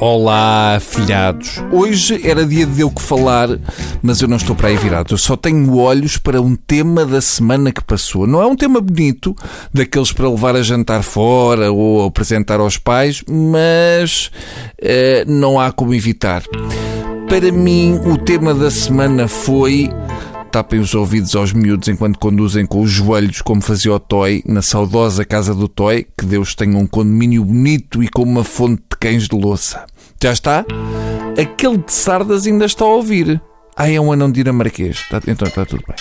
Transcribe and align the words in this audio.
Olá, 0.00 0.78
filhados. 0.80 1.62
Hoje 1.70 2.26
era 2.26 2.46
dia 2.46 2.64
de 2.64 2.80
eu 2.80 2.90
que 2.90 3.02
falar, 3.02 3.50
mas 4.02 4.22
eu 4.22 4.28
não 4.28 4.38
estou 4.38 4.56
para 4.56 4.68
aí 4.68 4.76
virado. 4.78 5.12
Eu 5.12 5.18
só 5.18 5.36
tenho 5.36 5.76
olhos 5.76 6.16
para 6.16 6.40
um 6.40 6.56
tema 6.56 7.04
da 7.04 7.20
semana 7.20 7.70
que 7.70 7.84
passou. 7.84 8.26
Não 8.26 8.40
é 8.40 8.46
um 8.46 8.56
tema 8.56 8.80
bonito, 8.80 9.36
daqueles 9.74 10.10
para 10.10 10.26
levar 10.26 10.56
a 10.56 10.62
jantar 10.62 11.02
fora 11.02 11.70
ou 11.70 12.06
apresentar 12.06 12.60
aos 12.60 12.78
pais, 12.78 13.22
mas 13.28 14.30
eh, 14.80 15.22
não 15.28 15.60
há 15.60 15.70
como 15.70 15.92
evitar. 15.92 16.44
Para 17.28 17.52
mim, 17.52 18.00
o 18.06 18.16
tema 18.16 18.54
da 18.54 18.70
semana 18.70 19.28
foi 19.28 19.90
tapem 20.50 20.80
os 20.80 20.94
ouvidos 20.94 21.34
aos 21.36 21.52
miúdos 21.52 21.88
enquanto 21.88 22.18
conduzem 22.18 22.66
com 22.66 22.80
os 22.80 22.90
joelhos, 22.90 23.40
como 23.40 23.62
fazia 23.62 23.92
o 23.92 24.00
Toy, 24.00 24.42
na 24.44 24.62
saudosa 24.62 25.24
casa 25.24 25.54
do 25.54 25.68
Toy, 25.68 26.06
que 26.18 26.26
Deus 26.26 26.54
tenha 26.54 26.76
um 26.76 26.86
condomínio 26.86 27.44
bonito 27.44 28.02
e 28.02 28.08
com 28.08 28.22
uma 28.22 28.42
fonte 28.42 28.82
de 28.90 28.96
cães 28.98 29.28
de 29.28 29.36
louça. 29.36 29.84
Já 30.22 30.32
está? 30.32 30.64
Aquele 31.40 31.78
de 31.78 31.92
Sardas 31.92 32.46
ainda 32.46 32.64
está 32.64 32.84
a 32.84 32.88
ouvir. 32.88 33.40
Ah, 33.76 33.90
é 33.90 34.00
um 34.00 34.12
anão 34.12 34.30
de 34.30 34.44
Marquês. 34.52 35.08
Tá, 35.08 35.20
então 35.26 35.48
está 35.48 35.64
tudo 35.64 35.82
bem. 35.86 35.96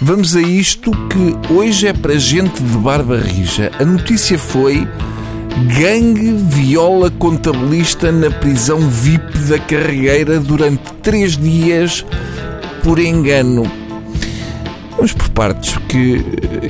Vamos 0.00 0.36
a 0.36 0.42
isto 0.42 0.90
que 1.08 1.52
hoje 1.52 1.86
é 1.86 1.92
para 1.92 2.18
gente 2.18 2.62
de 2.62 2.78
barba 2.78 3.18
rija. 3.18 3.70
A 3.78 3.84
notícia 3.84 4.38
foi... 4.38 4.86
Gangue 5.78 6.32
viola 6.48 7.12
contabilista 7.12 8.10
na 8.10 8.28
prisão 8.28 8.80
VIP 8.80 9.38
da 9.48 9.56
Carregueira 9.56 10.40
durante 10.40 10.92
três 10.94 11.36
dias 11.36 12.04
por 12.82 12.98
engano. 12.98 13.83
Vamos 15.04 15.12
por 15.12 15.28
partes, 15.28 15.76
que 15.86 16.24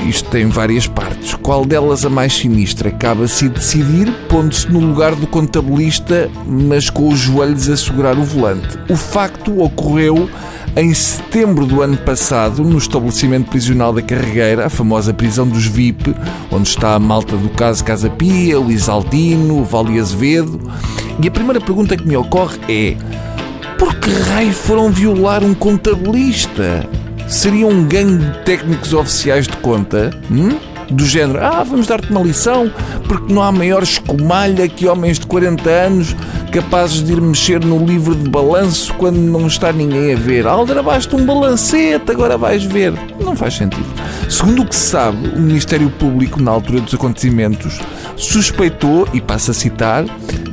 isto 0.09 0.29
tem 0.29 0.48
várias 0.48 0.88
partes. 0.88 1.34
Qual 1.34 1.65
delas 1.65 2.05
a 2.05 2.11
mais 2.11 2.33
sinistra? 2.33 2.88
Acaba-se 2.88 3.48
decidir, 3.48 4.12
pondo-se 4.29 4.69
no 4.73 4.80
lugar 4.80 5.15
do 5.15 5.24
contabilista, 5.24 6.29
mas 6.45 6.91
com 6.91 7.10
os 7.10 7.20
joelhos 7.20 7.68
a 7.68 7.77
segurar 7.77 8.18
o 8.18 8.24
volante. 8.24 8.77
O 8.88 8.96
facto 8.96 9.62
ocorreu 9.62 10.29
em 10.74 10.93
setembro 10.93 11.65
do 11.65 11.80
ano 11.80 11.96
passado, 11.96 12.65
no 12.65 12.77
estabelecimento 12.77 13.51
prisional 13.51 13.93
da 13.93 14.02
Carregueira, 14.02 14.66
a 14.66 14.68
famosa 14.68 15.15
prisão 15.15 15.46
dos 15.46 15.66
VIP, 15.66 16.12
onde 16.51 16.66
está 16.66 16.96
a 16.96 16.99
malta 16.99 17.37
do 17.37 17.51
caso 17.51 17.85
Casa 17.85 18.10
Pia, 18.10 18.59
o 18.59 18.68
Isaltino, 18.68 19.60
o 19.60 19.65
Vale 19.65 20.01
Azevedo. 20.01 20.60
E 21.23 21.29
a 21.29 21.30
primeira 21.30 21.60
pergunta 21.60 21.96
que 21.96 22.09
me 22.09 22.16
ocorre 22.16 22.59
é: 22.68 22.96
por 23.79 23.95
que 23.95 24.10
raio 24.10 24.52
foram 24.52 24.90
violar 24.90 25.45
um 25.45 25.55
contabilista? 25.55 26.85
Seria 27.27 27.67
um 27.67 27.85
gangue 27.87 28.25
de 28.25 28.39
técnicos 28.45 28.93
oficiais 28.93 29.47
de 29.47 29.57
conta? 29.59 30.11
Hum? 30.30 30.59
Do 30.91 31.07
género, 31.07 31.43
ah, 31.43 31.63
vamos 31.63 31.87
dar-te 31.87 32.11
uma 32.11 32.21
lição, 32.21 32.71
porque 33.09 33.33
não 33.33 33.43
há 33.43 33.51
maior 33.51 33.83
escumalha 33.83 34.69
que 34.69 34.87
homens 34.87 35.19
de 35.19 35.27
40 35.27 35.71
anos 35.71 36.15
capazes 36.52 37.02
de 37.02 37.13
ir 37.13 37.21
mexer 37.21 37.65
no 37.65 37.85
livro 37.85 38.15
de 38.15 38.29
balanço 38.29 38.95
quando 38.95 39.17
não 39.17 39.47
está 39.47 39.73
ninguém 39.73 40.13
a 40.13 40.17
ver. 40.17 40.47
Aldra, 40.47 40.83
basta 40.83 41.17
um 41.17 41.25
balancete, 41.25 42.11
agora 42.11 42.39
vais 42.39 42.63
ver. 42.63 42.93
Não 43.19 43.35
faz 43.35 43.55
sentido. 43.55 43.87
Segundo 44.29 44.63
o 44.63 44.67
que 44.67 44.77
se 44.77 44.91
sabe, 44.91 45.29
o 45.29 45.41
Ministério 45.41 45.91
Público, 45.91 46.41
na 46.41 46.52
altura 46.52 46.80
dos 46.80 46.95
acontecimentos, 46.95 47.80
suspeitou, 48.17 49.09
e 49.13 49.21
passa 49.21 49.51
a 49.51 49.55
citar, 49.55 50.05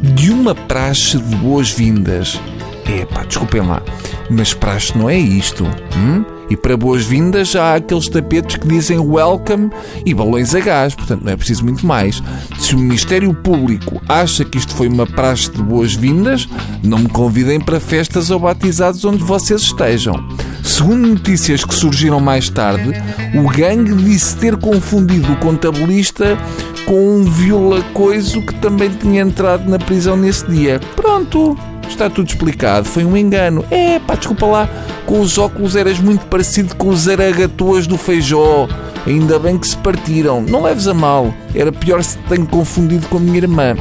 de 0.02 0.32
uma 0.32 0.56
praxe 0.56 1.18
de 1.18 1.36
boas-vindas. 1.36 2.40
É 2.88 3.06
pá, 3.06 3.24
desculpem 3.24 3.62
lá, 3.62 3.82
mas 4.30 4.54
praxe 4.54 4.98
não 4.98 5.10
é 5.10 5.18
isto. 5.18 5.66
Hum? 5.96 6.41
E 6.52 6.58
para 6.58 6.76
boas-vindas 6.76 7.48
já 7.48 7.64
há 7.64 7.76
aqueles 7.76 8.10
tapetes 8.10 8.58
que 8.58 8.68
dizem 8.68 9.00
welcome 9.00 9.70
e 10.06 10.14
balões 10.14 10.54
a 10.54 10.60
gás, 10.60 10.94
portanto 10.94 11.24
não 11.24 11.32
é 11.32 11.38
preciso 11.38 11.64
muito 11.64 11.88
mais. 11.88 12.22
Se 12.60 12.76
o 12.76 12.78
Ministério 12.78 13.34
Público 13.34 14.02
acha 14.10 14.44
que 14.44 14.58
isto 14.58 14.76
foi 14.76 14.90
uma 14.90 15.08
praxe 15.08 15.50
de 15.50 15.64
boas-vindas, 15.64 16.50
não 16.84 16.98
me 16.98 17.08
convidem 17.08 17.58
para 17.58 17.80
festas 17.80 18.30
ou 18.30 18.38
batizados 18.38 19.06
onde 19.06 19.24
vocês 19.24 19.62
estejam. 19.62 20.22
Segundo 20.62 21.08
notícias 21.08 21.64
que 21.64 21.74
surgiram 21.74 22.20
mais 22.20 22.50
tarde, 22.50 22.92
o 23.34 23.50
gangue 23.50 23.96
disse 24.04 24.36
ter 24.36 24.58
confundido 24.58 25.32
o 25.32 25.38
contabilista 25.38 26.38
com 26.86 27.16
um 27.16 27.24
viola-coiso 27.24 28.42
que 28.42 28.56
também 28.56 28.90
tinha 28.90 29.22
entrado 29.22 29.70
na 29.70 29.80
prisão 29.80 30.18
nesse 30.18 30.46
dia. 30.48 30.82
Pronto, 30.98 31.58
está 31.92 32.10
tudo 32.10 32.28
explicado. 32.28 32.88
Foi 32.88 33.04
um 33.04 33.16
engano. 33.16 33.64
É, 33.70 34.00
pá, 34.00 34.16
desculpa 34.16 34.46
lá. 34.46 34.70
Com 35.06 35.20
os 35.20 35.38
óculos 35.38 35.76
eras 35.76 36.00
muito 36.00 36.26
parecido 36.26 36.76
com 36.76 36.90
os 36.90 37.08
aragatuas 37.08 37.88
do 37.88 37.98
feijó. 37.98 38.68
Ainda 39.06 39.40
bem 39.40 39.58
que 39.58 39.68
se 39.68 39.78
partiram. 39.78 40.42
Não 40.42 40.64
leves 40.64 40.88
a 40.88 40.94
mal. 40.94 41.34
Era 41.54 41.72
pior 41.72 42.04
se 42.04 42.18
te 42.18 42.24
tenho 42.30 42.48
confundido 42.48 43.08
com 43.08 43.18
a 43.18 43.20
minha 43.20 43.38
irmã. 43.38 43.76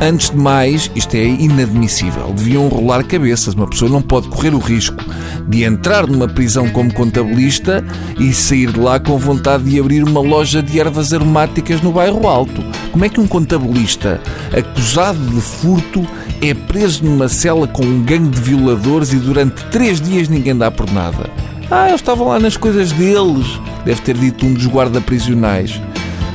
Antes 0.00 0.30
de 0.30 0.36
mais, 0.36 0.90
isto 0.94 1.14
é 1.14 1.24
inadmissível. 1.24 2.32
Deviam 2.32 2.68
rolar 2.68 3.04
cabeças. 3.04 3.54
Uma 3.54 3.66
pessoa 3.66 3.90
não 3.90 4.02
pode 4.02 4.28
correr 4.28 4.54
o 4.54 4.58
risco 4.58 5.02
de 5.48 5.64
entrar 5.64 6.06
numa 6.06 6.28
prisão 6.28 6.68
como 6.68 6.92
contabilista 6.92 7.84
e 8.18 8.32
sair 8.32 8.72
de 8.72 8.80
lá 8.80 8.98
com 8.98 9.16
vontade 9.16 9.64
de 9.64 9.78
abrir 9.78 10.02
uma 10.02 10.20
loja 10.20 10.62
de 10.62 10.80
ervas 10.80 11.12
aromáticas 11.12 11.80
no 11.80 11.92
bairro 11.92 12.26
Alto. 12.26 12.62
Como 12.94 13.04
é 13.04 13.08
que 13.08 13.18
um 13.18 13.26
contabilista 13.26 14.20
acusado 14.56 15.18
de 15.18 15.40
furto 15.40 16.06
é 16.40 16.54
preso 16.54 17.04
numa 17.04 17.28
cela 17.28 17.66
com 17.66 17.84
um 17.84 18.00
gangue 18.04 18.28
de 18.28 18.40
violadores 18.40 19.12
e 19.12 19.16
durante 19.16 19.64
três 19.64 20.00
dias 20.00 20.28
ninguém 20.28 20.56
dá 20.56 20.70
por 20.70 20.88
nada? 20.92 21.28
Ah, 21.68 21.90
eu 21.90 21.96
estava 21.96 22.22
lá 22.22 22.38
nas 22.38 22.56
coisas 22.56 22.92
deles, 22.92 23.60
deve 23.84 24.00
ter 24.00 24.16
dito 24.16 24.46
um 24.46 24.54
dos 24.54 24.68
guarda-prisionais. 24.68 25.82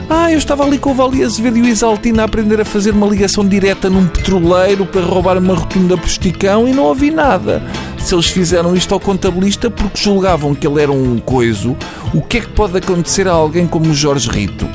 Ah, 0.09 0.33
eu 0.33 0.37
estava 0.37 0.65
ali 0.65 0.77
com 0.77 0.91
o 0.91 0.93
Vali 0.93 1.23
Azevedo 1.23 1.59
e 1.59 1.61
o 1.61 1.65
Isaltino 1.65 2.19
a 2.19 2.25
aprender 2.25 2.59
a 2.59 2.65
fazer 2.65 2.91
uma 2.91 3.07
ligação 3.07 3.47
direta 3.47 3.89
num 3.89 4.05
petroleiro 4.05 4.85
para 4.85 4.99
roubar 4.99 5.37
uma 5.37 5.55
rotunda 5.55 5.97
por 5.97 6.07
esticão 6.07 6.67
e 6.67 6.73
não 6.73 6.83
ouvi 6.83 7.09
nada. 7.09 7.63
Se 7.97 8.13
eles 8.13 8.27
fizeram 8.27 8.75
isto 8.75 8.93
ao 8.93 8.99
contabilista 8.99 9.69
porque 9.69 10.03
julgavam 10.03 10.53
que 10.53 10.67
ele 10.67 10.81
era 10.81 10.91
um 10.91 11.19
coiso, 11.19 11.77
o 12.13 12.21
que 12.21 12.39
é 12.39 12.41
que 12.41 12.49
pode 12.49 12.77
acontecer 12.77 13.29
a 13.29 13.31
alguém 13.31 13.65
como 13.65 13.89
o 13.89 13.93
Jorge 13.93 14.29
Rito? 14.29 14.67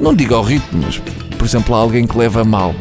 Não 0.00 0.14
digo 0.14 0.34
ao 0.34 0.42
Rito, 0.42 0.68
mas, 0.72 0.98
por 1.38 1.46
exemplo, 1.46 1.74
a 1.74 1.78
alguém 1.78 2.06
que 2.06 2.18
leva 2.18 2.44
mal. 2.44 2.74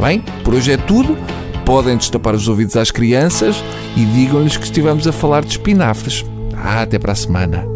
Bem, 0.00 0.22
por 0.44 0.54
hoje 0.54 0.72
é 0.72 0.76
tudo. 0.76 1.16
Podem 1.64 1.96
destapar 1.96 2.34
os 2.34 2.46
ouvidos 2.46 2.76
às 2.76 2.90
crianças 2.90 3.56
e 3.96 4.04
digam-lhes 4.04 4.56
que 4.56 4.64
estivemos 4.64 5.06
a 5.06 5.12
falar 5.12 5.42
de 5.42 5.52
espinafres. 5.52 6.24
Ah, 6.54 6.82
até 6.82 6.98
para 6.98 7.12
a 7.12 7.16
semana. 7.16 7.73